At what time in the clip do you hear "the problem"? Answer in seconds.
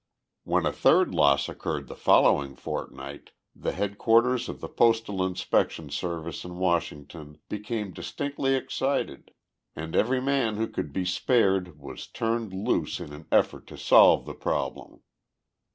14.25-15.01